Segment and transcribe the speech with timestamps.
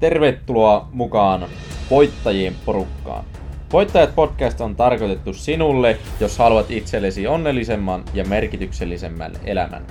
[0.00, 1.46] Tervetuloa mukaan
[1.90, 3.24] voittajien porukkaan.
[3.72, 9.86] Voittajat podcast on tarkoitettu sinulle, jos haluat itsellesi onnellisemman ja merkityksellisemmän elämän.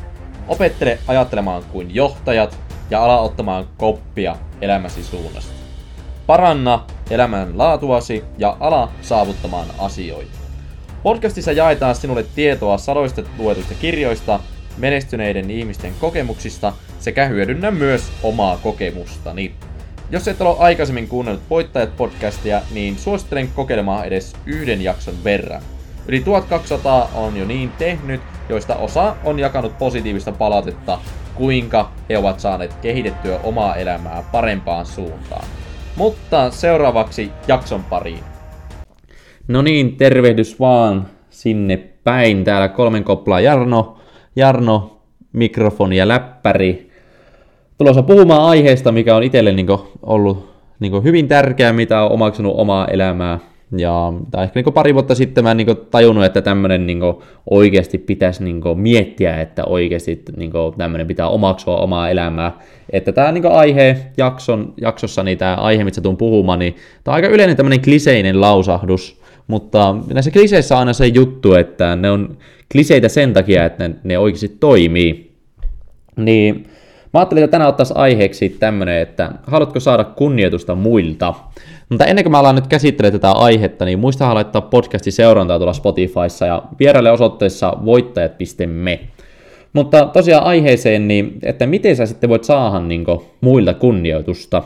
[0.47, 2.57] Opettele ajattelemaan kuin johtajat
[2.89, 5.53] ja ala ottamaan koppia elämäsi suunnasta.
[6.27, 10.37] Paranna elämän laatuasi ja ala saavuttamaan asioita.
[11.03, 14.39] Podcastissa jaetaan sinulle tietoa sadoista luetuista kirjoista,
[14.77, 19.55] menestyneiden ihmisten kokemuksista sekä hyödynnä myös omaa kokemustani.
[20.11, 25.61] Jos et ole aikaisemmin kuunnellut Voittajat podcastia, niin suosittelen kokeilemaan edes yhden jakson verran.
[26.07, 30.99] Yli 1200 on jo niin tehnyt, joista osa on jakanut positiivista palautetta,
[31.35, 35.45] kuinka he ovat saaneet kehitettyä omaa elämää parempaan suuntaan.
[35.95, 38.23] Mutta seuraavaksi jakson pariin.
[39.47, 42.43] No niin, tervehdys vaan sinne päin.
[42.43, 43.97] Täällä kolmen koplaa Jarno,
[44.35, 45.01] Jarno,
[45.33, 46.88] mikrofoni ja läppäri.
[47.79, 49.67] Tulossa puhumaan aiheesta, mikä on itselle niin
[50.03, 53.39] ollut niin hyvin tärkeää, mitä on omaksunut omaa elämää.
[53.77, 56.99] Ja tai ehkä niin pari vuotta sitten mä niin tajunnut, että tämmöinen niin
[57.49, 62.59] oikeasti pitäisi niin miettiä, että oikeasti niin tämmöinen pitää omaksua omaa elämää.
[62.89, 67.15] Että tämä niin aihe jakson, jaksossa, niin tämä aihe, mitä tuun puhumaan, niin tämä on
[67.15, 72.37] aika yleinen tämmöinen kliseinen lausahdus, mutta näissä kliseissä on aina se juttu, että ne on
[72.71, 75.31] kliseitä sen takia, että ne, ne oikeasti toimii.
[76.15, 76.65] Niin
[77.13, 81.33] mä ajattelin, että tänään ottaisiin aiheeksi tämmönen, että haluatko saada kunnioitusta muilta?
[81.89, 85.73] Mutta ennen kuin mä alan nyt käsittelemään tätä aihetta, niin muistahan laittaa podcastin seurantaa tuolla
[85.73, 88.99] Spotifyssa ja vieraille osoitteessa voittajat.me.
[89.73, 94.63] Mutta tosiaan aiheeseen, niin että miten sä sitten voit saada niin kuin, muilta kunnioitusta?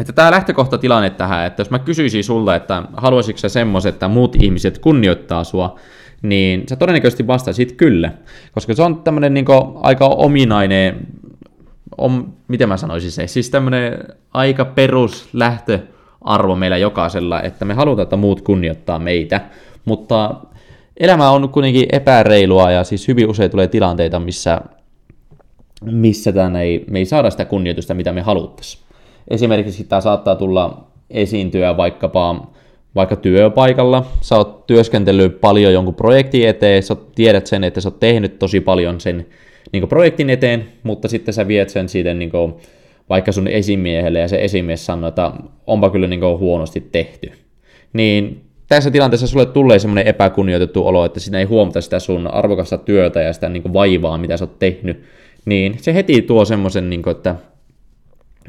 [0.00, 4.36] Että tämä lähtökohtatilanne tähän, että jos mä kysyisin sulle, että haluaisitko sä semmos, että muut
[4.42, 5.78] ihmiset kunnioittaa sua,
[6.22, 8.12] niin sä todennäköisesti vastaisit kyllä.
[8.54, 9.46] Koska se on tämmöinen niin
[9.82, 11.06] aika ominainen,
[11.98, 13.98] om, miten mä sanoisin se, siis tämmöinen
[14.32, 19.40] aika perus lähtöarvo meillä jokaisella, että me halutaan, että muut kunnioittaa meitä,
[19.84, 20.34] mutta
[20.96, 24.60] elämä on kuitenkin epäreilua ja siis hyvin usein tulee tilanteita, missä,
[25.84, 28.82] missä tämän ei, me ei saada sitä kunnioitusta, mitä me haluttaisiin.
[29.28, 32.46] Esimerkiksi tämä saattaa tulla esiintyä vaikkapa
[32.94, 38.00] vaikka työpaikalla, sä oot työskentellyt paljon jonkun projektin eteen, sä tiedät sen, että sä oot
[38.00, 39.26] tehnyt tosi paljon sen
[39.72, 42.54] niin projektin eteen, mutta sitten sä viet sen siitä niin kuin,
[43.08, 45.32] vaikka sun esimiehelle ja se esimies sanoo, että
[45.66, 47.32] onpa kyllä niin kuin, huonosti tehty.
[47.92, 52.78] Niin tässä tilanteessa sulle tulee semmoinen epäkunnioitettu olo, että sinä ei huomata sitä sun arvokasta
[52.78, 55.02] työtä ja sitä niin kuin, vaivaa, mitä sä oot tehnyt,
[55.44, 57.34] niin se heti tuo semmoisen, niin kuin, että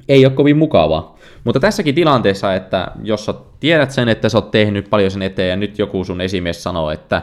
[0.09, 1.17] ei ole kovin mukavaa.
[1.43, 5.49] Mutta tässäkin tilanteessa, että jos sä tiedät sen, että sä oot tehnyt paljon sen eteen
[5.49, 7.21] ja nyt joku sun esimies sanoo, että,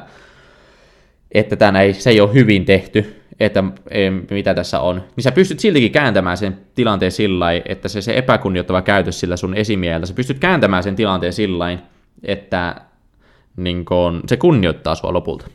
[1.32, 5.32] että tämä ei, se ei ole hyvin tehty, että ei, mitä tässä on, niin sä
[5.32, 10.14] pystyt siltikin kääntämään sen tilanteen sillä että se, se epäkunnioittava käytös sillä sun esimieltä, sä
[10.14, 11.78] pystyt kääntämään sen tilanteen sillä
[12.22, 12.74] että
[13.56, 15.46] niin kun, se kunnioittaa sua lopulta.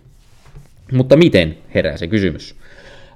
[0.92, 2.56] Mutta miten, herää se kysymys.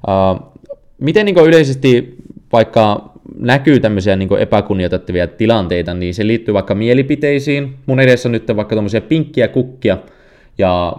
[0.08, 0.54] Uh,
[1.00, 2.16] miten niin yleisesti
[2.52, 3.10] vaikka
[3.40, 7.76] näkyy tämmöisiä niin epäkunnioitettavia tilanteita, niin se liittyy vaikka mielipiteisiin.
[7.86, 9.98] Mun edessä on nyt vaikka tämmöisiä pinkkiä kukkia,
[10.58, 10.94] ja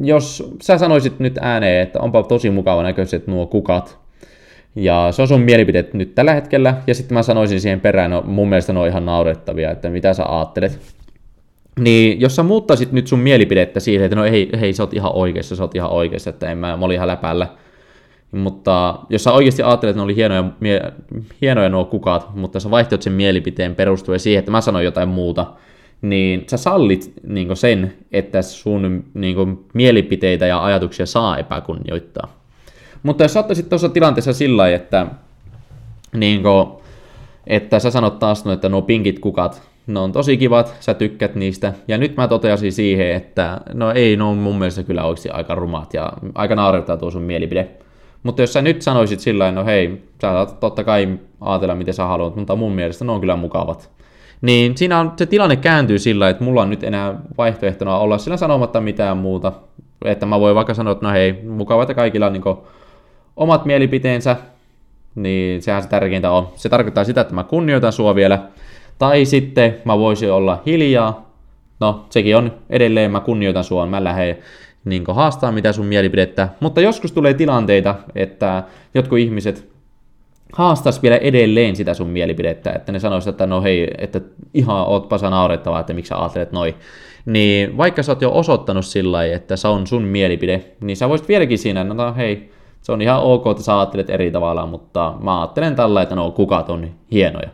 [0.00, 3.98] jos sä sanoisit nyt ääneen, että onpa tosi mukava näköiset nuo kukat,
[4.76, 8.22] ja se on sun mielipide nyt tällä hetkellä, ja sitten mä sanoisin siihen perään, no
[8.26, 10.78] mun mielestä ne on ihan naurettavia, että mitä sä ajattelet.
[11.80, 15.12] Niin jos sä muuttaisit nyt sun mielipidettä siihen, että no hei, hei sä oot ihan
[15.14, 17.46] oikeassa, sä oot ihan oikeassa, että en mä, mä olin ihan läpällä,
[18.32, 20.80] mutta jos sä oikeasti ajattelet, että ne oli hienoja, mie,
[21.40, 25.46] hienoja nuo kukat, mutta sä vaihtoit sen mielipiteen perustuen siihen, että mä sanoin jotain muuta,
[26.02, 32.40] niin sä sallit niin sen, että sun niin mielipiteitä ja ajatuksia saa epäkunnioittaa.
[33.02, 35.06] Mutta jos sä tuossa tilanteessa sillä että,
[36.12, 36.66] niin kuin,
[37.46, 41.72] että sä sanot taas, että nuo pinkit kukat, ne on tosi kivat, sä tykkät niistä,
[41.88, 45.94] ja nyt mä toteasin siihen, että no ei, no mun mielestä kyllä oikeasti aika rumat,
[45.94, 47.68] ja aika naurettava tuo sun mielipide.
[48.22, 52.04] Mutta jos sä nyt sanoisit sillä no hei, sä saat totta kai ajatella miten sä
[52.04, 53.90] haluat, mutta mun mielestä ne on kyllä mukavat.
[54.42, 58.36] Niin siinä on, se tilanne kääntyy sillä, että mulla on nyt enää vaihtoehtona olla sillä
[58.36, 59.52] sanomatta mitään muuta.
[60.04, 62.42] Että mä voin vaikka sanoa, että no hei, mukava, että kaikilla on niin
[63.36, 64.36] omat mielipiteensä,
[65.14, 66.48] niin sehän se tärkeintä on.
[66.54, 68.38] Se tarkoittaa sitä, että mä kunnioitan sua vielä.
[68.98, 71.30] Tai sitten mä voisin olla hiljaa.
[71.80, 74.38] No, sekin on edelleen, mä kunnioitan sua, mä lähden
[74.84, 78.62] niin haastaa mitä sun mielipidettä, mutta joskus tulee tilanteita, että
[78.94, 79.69] jotkut ihmiset
[80.52, 84.20] haastas vielä edelleen sitä sun mielipidettä, että ne sanoisivat, että no hei, että
[84.54, 86.74] ihan ootpa sä naurettavaa, että miksi sä ajattelet noin.
[87.26, 91.28] Niin vaikka sä oot jo osoittanut sillä että se on sun mielipide, niin sä voisit
[91.28, 92.50] vieläkin siinä, no hei,
[92.82, 96.30] se on ihan ok, että sä ajattelet eri tavalla, mutta mä ajattelen tällä, että no
[96.30, 97.48] kukat on hienoja.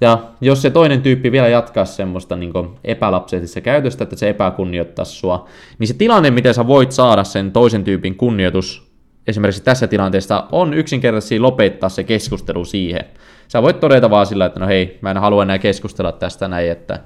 [0.00, 2.52] Ja jos se toinen tyyppi vielä jatkaa semmoista niin
[2.84, 5.46] epälapsellisessa käytöstä, että se epäkunnioittaa sua,
[5.78, 8.85] niin se tilanne, miten sä voit saada sen toisen tyypin kunnioitus
[9.26, 13.04] esimerkiksi tässä tilanteessa, on yksinkertaisesti lopettaa se keskustelu siihen.
[13.48, 16.70] Sä voit todeta vaan sillä, että no hei, mä en halua enää keskustella tästä näin,
[16.70, 17.00] että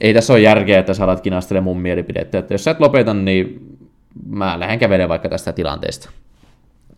[0.00, 2.38] ei tässä ole järkeä, että sä alat kinastelemaan mun mielipidettä.
[2.38, 3.60] Että jos sä et lopeta, niin
[4.26, 6.10] mä lähden kävelemään vaikka tästä tilanteesta.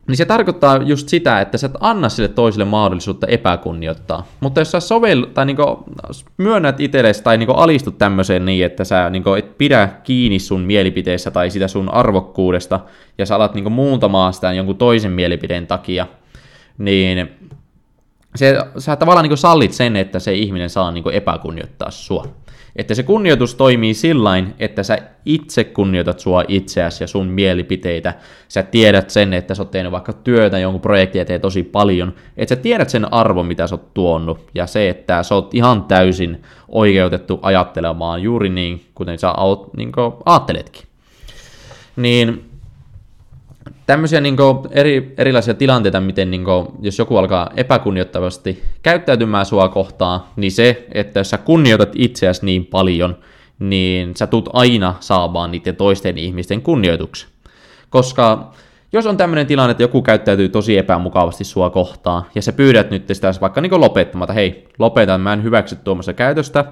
[0.08, 4.26] Niin se tarkoittaa just sitä, että sä et anna sille toiselle mahdollisuutta epäkunnioittaa.
[4.41, 5.85] Mutta jos sä sovel, tai niinku
[6.37, 11.31] myönnät itsellesi tai niinku alistut tämmöiseen niin, että sä niinku et pidä kiinni sun mielipiteessä
[11.31, 12.81] tai sitä sun arvokkuudesta,
[13.19, 16.06] ja sä alat niinku muuntamaan sitä jonkun toisen mielipideen takia,
[16.79, 17.31] niin
[18.37, 22.26] se, sä tavallaan niinku sallit sen, että se ihminen saa niinku epäkunnioittaa sua.
[22.76, 28.14] Että se kunnioitus toimii sillain, että sä itse kunnioitat sua itseäsi ja sun mielipiteitä.
[28.49, 32.14] Sä tiedät sen, että sä oot tehnyt vaikka työtä jonkun projektin eteen tosi paljon.
[32.37, 34.50] Että sä tiedät sen arvon, mitä sä oot tuonut.
[34.55, 39.93] Ja se, että sä oot ihan täysin oikeutettu ajattelemaan juuri niin, kuten sä oot, niin
[40.26, 40.82] ajatteletkin.
[41.96, 42.50] Niin
[43.86, 49.68] tämmöisiä niin kuin, eri, erilaisia tilanteita, miten niin kuin, jos joku alkaa epäkunnioittavasti käyttäytymään sua
[49.68, 53.16] kohtaan, niin se, että jos sä kunnioitat itseäsi niin paljon,
[53.58, 57.28] niin sä tulet aina saamaan niiden toisten ihmisten kunnioituksen.
[57.90, 58.52] Koska
[58.92, 63.08] jos on tämmöinen tilanne, että joku käyttäytyy tosi epämukavasti sua kohtaan, ja sä pyydät nyt
[63.12, 66.64] sitä vaikka niin lopettamatta, hei, lopetan, mä en hyväksy tuommoista käytöstä,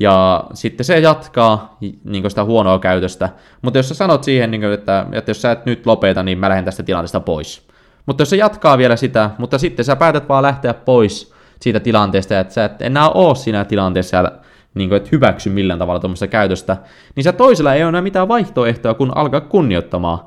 [0.00, 3.28] ja sitten se jatkaa niin sitä huonoa käytöstä.
[3.62, 6.38] Mutta jos sä sanot siihen, niin kuin, että, että jos sä et nyt lopeta, niin
[6.38, 7.68] mä lähden tästä tilanteesta pois.
[8.06, 12.40] Mutta jos se jatkaa vielä sitä, mutta sitten sä päätät vaan lähteä pois siitä tilanteesta,
[12.40, 14.32] että sä et enää oo siinä tilanteessa
[14.74, 16.76] niin kuin, et hyväksy millään tavalla tuommoista käytöstä,
[17.16, 20.18] niin sä toisella ei ole enää mitään vaihtoehtoa, kun alkaa kunnioittamaan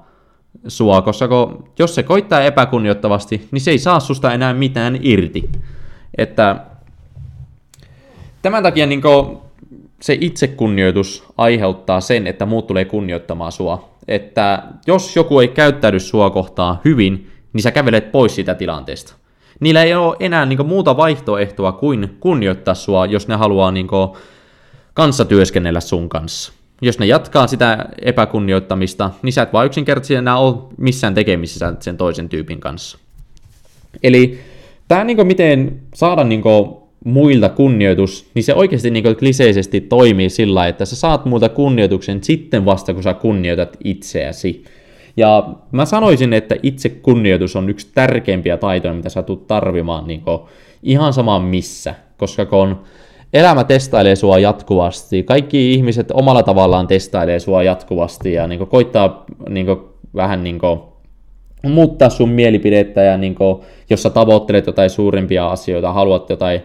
[0.68, 1.27] sua, koska
[1.79, 5.50] jos se koittaa epäkunnioittavasti, niin se ei saa susta enää mitään irti.
[6.18, 6.56] Että
[8.41, 9.38] tämän takia niin kuin,
[10.01, 13.89] se itsekunnioitus aiheuttaa sen, että muut tulee kunnioittamaan sua.
[14.07, 19.15] Että jos joku ei käyttäydy sua kohtaan hyvin, niin sä kävelet pois siitä tilanteesta.
[19.59, 23.88] Niillä ei ole enää niin muuta vaihtoehtoa kuin kunnioittaa sua, jos ne haluaa niin
[24.94, 26.54] kanssa työskennellä sun kanssa.
[26.81, 31.97] Jos ne jatkaa sitä epäkunnioittamista, niin sä et vaan yksinkertaisesti enää ole missään tekemisissä sen
[31.97, 32.97] toisen tyypin kanssa.
[34.04, 34.39] Eli
[34.88, 36.42] tämä niin miten saada niin
[37.06, 42.65] muilta kunnioitus, niin se oikeasti niin kliseisesti toimii sillä, että sä saat muilta kunnioituksen sitten
[42.65, 44.63] vasta, kun sä kunnioitat itseäsi.
[45.18, 50.24] Ja mä sanoisin, että itse kunnioitus on yksi tärkeimpiä taitoja, mitä sä tulet tarvimaan niin
[50.83, 52.77] ihan sama missä, koska kun
[53.33, 59.68] elämä testailee sua jatkuvasti, kaikki ihmiset omalla tavallaan testailee sua jatkuvasti ja niin koittaa niin
[60.15, 60.59] vähän niin
[61.63, 66.62] muuttaa sun mielipidettä ja niin kuin, jos sä tavoittelet jotain suurimpia asioita, haluat jotain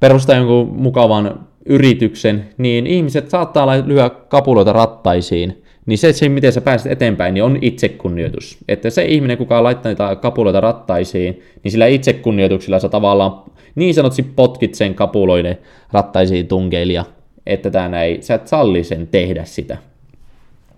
[0.00, 6.60] perustaa jonkun mukavan yrityksen, niin ihmiset saattaa lyödä kapuloita rattaisiin, niin se, se miten sä
[6.60, 8.58] pääset eteenpäin, niin on itsekunnioitus.
[8.68, 13.42] Että se ihminen, kuka laittaa niitä kapuloita rattaisiin, niin sillä itsekunnioituksella sä tavallaan
[13.74, 15.58] niin sanotusti potkit sen kapuloiden
[15.92, 17.04] rattaisiin tunkeilija,
[17.46, 19.76] että tää ei, sä et salli sen tehdä sitä.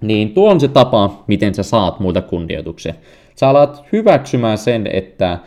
[0.00, 2.94] Niin tuo on se tapa, miten sä saat muilta kunnioituksen.
[3.34, 5.38] Sä alat hyväksymään sen, että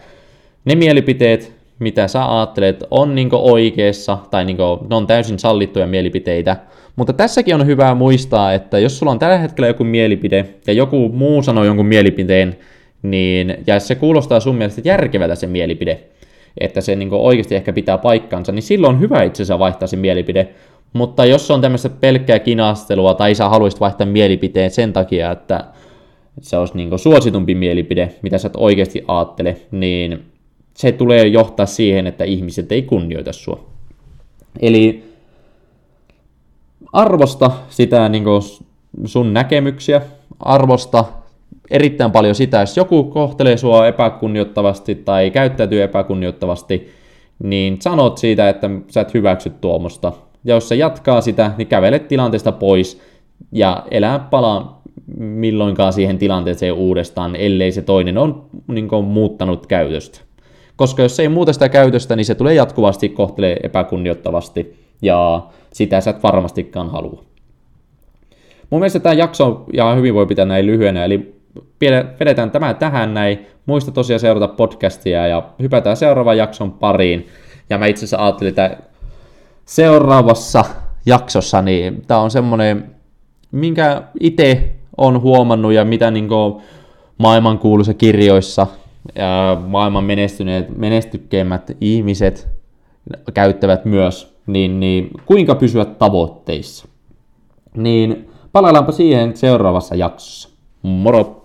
[0.65, 4.57] ne mielipiteet, mitä sä ajattelet, on niin oikeassa tai niin
[4.89, 6.57] ne on täysin sallittuja mielipiteitä.
[6.95, 11.09] Mutta tässäkin on hyvä muistaa, että jos sulla on tällä hetkellä joku mielipide ja joku
[11.09, 12.57] muu sanoo jonkun mielipiteen,
[13.01, 15.99] niin, ja se kuulostaa sun mielestä järkevältä se mielipide,
[16.57, 19.95] että se niin oikeasti ehkä pitää paikkansa, niin silloin on hyvä itse asiassa vaihtaa se
[19.95, 20.47] mielipide.
[20.93, 25.65] Mutta jos on tämmöistä pelkkää kinastelua tai sä haluaisit vaihtaa mielipiteen sen takia, että
[26.41, 30.32] se olisi niin suositumpi mielipide, mitä sä et oikeasti ajattele, niin
[30.73, 33.65] se tulee johtaa siihen, että ihmiset ei kunnioita sua.
[34.61, 35.03] Eli
[36.93, 38.23] arvosta sitä niin
[39.05, 40.01] sun näkemyksiä,
[40.39, 41.05] arvosta
[41.71, 46.89] erittäin paljon sitä, jos joku kohtelee sua epäkunnioittavasti tai käyttäytyy epäkunnioittavasti,
[47.43, 50.13] niin sanot siitä, että sä et hyväksy tuomosta.
[50.43, 53.01] Ja jos se jatkaa sitä, niin kävelet tilanteesta pois
[53.51, 54.81] ja elää palaa
[55.17, 60.19] milloinkaan siihen tilanteeseen uudestaan, ellei se toinen on niin kuin, muuttanut käytöstä.
[60.75, 66.09] Koska jos ei muuta sitä käytöstä, niin se tulee jatkuvasti kohtelee epäkunnioittavasti, ja sitä sä
[66.09, 67.23] et varmastikaan halua.
[68.69, 71.35] Mun mielestä tämä jakso ja hyvin voi pitää näin lyhyenä, eli
[72.19, 73.45] vedetään tämä tähän näin.
[73.65, 77.27] Muista tosiaan seurata podcastia ja hypätään seuraavan jakson pariin.
[77.69, 78.77] Ja mä itse asiassa ajattelin, että
[79.65, 80.65] seuraavassa
[81.05, 82.95] jaksossa, niin tämä on semmoinen,
[83.51, 86.27] minkä itse on huomannut ja mitä niin
[87.17, 88.67] maailmankuuluisa kirjoissa
[89.67, 92.47] maailman menestyneet, menestykkeimmät ihmiset
[93.33, 96.87] käyttävät myös, niin, niin kuinka pysyä tavoitteissa.
[97.77, 100.49] Niin palaillaanpa siihen seuraavassa jaksossa.
[100.81, 101.42] Moro!